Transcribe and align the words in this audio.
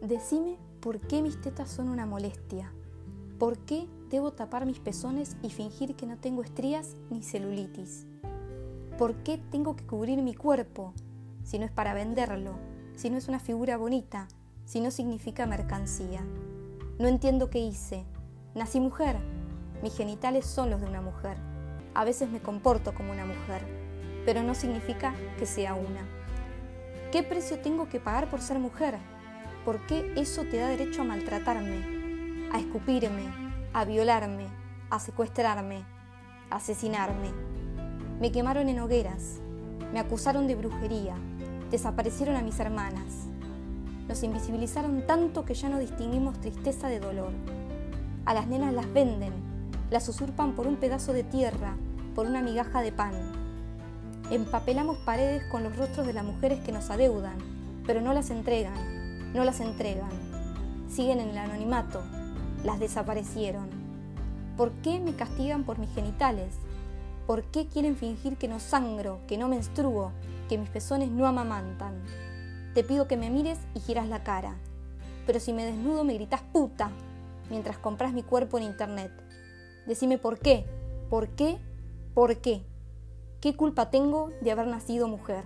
Decime 0.00 0.56
por 0.80 0.98
qué 0.98 1.20
mis 1.20 1.38
tetas 1.42 1.70
son 1.70 1.90
una 1.90 2.06
molestia. 2.06 2.72
¿Por 3.38 3.58
qué 3.58 3.86
debo 4.08 4.32
tapar 4.32 4.64
mis 4.64 4.78
pezones 4.78 5.36
y 5.42 5.50
fingir 5.50 5.94
que 5.94 6.06
no 6.06 6.16
tengo 6.16 6.42
estrías 6.42 6.96
ni 7.10 7.22
celulitis? 7.22 8.06
¿Por 8.96 9.16
qué 9.16 9.36
tengo 9.36 9.76
que 9.76 9.86
cubrir 9.86 10.22
mi 10.22 10.34
cuerpo 10.34 10.94
si 11.44 11.58
no 11.58 11.66
es 11.66 11.70
para 11.70 11.92
venderlo, 11.92 12.54
si 12.96 13.10
no 13.10 13.18
es 13.18 13.28
una 13.28 13.40
figura 13.40 13.76
bonita, 13.76 14.26
si 14.64 14.80
no 14.80 14.90
significa 14.90 15.44
mercancía? 15.44 16.22
No 16.98 17.06
entiendo 17.06 17.50
qué 17.50 17.58
hice. 17.58 18.06
Nací 18.54 18.80
mujer. 18.80 19.18
Mis 19.82 19.94
genitales 19.94 20.46
son 20.46 20.70
los 20.70 20.80
de 20.80 20.86
una 20.86 21.02
mujer. 21.02 21.36
A 21.92 22.06
veces 22.06 22.30
me 22.30 22.40
comporto 22.40 22.94
como 22.94 23.12
una 23.12 23.26
mujer, 23.26 23.66
pero 24.24 24.42
no 24.42 24.54
significa 24.54 25.14
que 25.38 25.44
sea 25.44 25.74
una. 25.74 26.08
¿Qué 27.12 27.22
precio 27.22 27.58
tengo 27.58 27.90
que 27.90 28.00
pagar 28.00 28.30
por 28.30 28.40
ser 28.40 28.58
mujer? 28.58 28.96
¿Por 29.64 29.78
qué 29.86 30.14
eso 30.16 30.44
te 30.44 30.56
da 30.56 30.68
derecho 30.68 31.02
a 31.02 31.04
maltratarme, 31.04 32.48
a 32.50 32.58
escupirme, 32.58 33.24
a 33.74 33.84
violarme, 33.84 34.46
a 34.88 34.98
secuestrarme, 34.98 35.84
a 36.48 36.56
asesinarme? 36.56 37.30
Me 38.20 38.32
quemaron 38.32 38.70
en 38.70 38.80
hogueras, 38.80 39.40
me 39.92 40.00
acusaron 40.00 40.46
de 40.46 40.54
brujería, 40.54 41.14
desaparecieron 41.70 42.36
a 42.36 42.42
mis 42.42 42.58
hermanas. 42.58 43.28
Nos 44.08 44.22
invisibilizaron 44.22 45.06
tanto 45.06 45.44
que 45.44 45.52
ya 45.52 45.68
no 45.68 45.78
distinguimos 45.78 46.40
tristeza 46.40 46.88
de 46.88 46.98
dolor. 46.98 47.32
A 48.24 48.32
las 48.32 48.46
nenas 48.46 48.72
las 48.72 48.90
venden, 48.94 49.34
las 49.90 50.08
usurpan 50.08 50.54
por 50.54 50.68
un 50.68 50.76
pedazo 50.76 51.12
de 51.12 51.22
tierra, 51.22 51.76
por 52.14 52.26
una 52.26 52.40
migaja 52.40 52.80
de 52.80 52.92
pan. 52.92 53.12
Empapelamos 54.30 54.96
paredes 55.04 55.42
con 55.50 55.62
los 55.64 55.76
rostros 55.76 56.06
de 56.06 56.14
las 56.14 56.24
mujeres 56.24 56.60
que 56.60 56.72
nos 56.72 56.88
adeudan, 56.88 57.36
pero 57.86 58.00
no 58.00 58.14
las 58.14 58.30
entregan 58.30 58.99
no 59.34 59.44
las 59.44 59.60
entregan, 59.60 60.10
siguen 60.88 61.20
en 61.20 61.30
el 61.30 61.38
anonimato, 61.38 62.02
las 62.64 62.80
desaparecieron. 62.80 63.68
¿Por 64.56 64.72
qué 64.82 64.98
me 64.98 65.14
castigan 65.14 65.64
por 65.64 65.78
mis 65.78 65.92
genitales? 65.94 66.54
¿Por 67.26 67.44
qué 67.44 67.66
quieren 67.68 67.96
fingir 67.96 68.36
que 68.36 68.48
no 68.48 68.58
sangro, 68.58 69.20
que 69.26 69.38
no 69.38 69.48
menstruo, 69.48 70.12
que 70.48 70.58
mis 70.58 70.68
pezones 70.68 71.10
no 71.10 71.26
amamantan? 71.26 72.02
Te 72.74 72.82
pido 72.82 73.06
que 73.06 73.16
me 73.16 73.30
mires 73.30 73.58
y 73.74 73.80
giras 73.80 74.08
la 74.08 74.22
cara, 74.22 74.56
pero 75.26 75.38
si 75.38 75.52
me 75.52 75.64
desnudo 75.64 76.04
me 76.04 76.14
gritas 76.14 76.42
puta 76.42 76.90
mientras 77.50 77.78
compras 77.78 78.12
mi 78.12 78.22
cuerpo 78.22 78.58
en 78.58 78.64
internet. 78.64 79.12
Decime 79.86 80.18
por 80.18 80.38
qué, 80.38 80.66
por 81.08 81.28
qué, 81.28 81.58
por 82.14 82.36
qué. 82.38 82.62
¿Qué 83.40 83.56
culpa 83.56 83.90
tengo 83.90 84.30
de 84.40 84.50
haber 84.50 84.66
nacido 84.66 85.08
mujer? 85.08 85.44